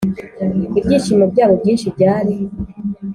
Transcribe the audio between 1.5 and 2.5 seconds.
byinshi byari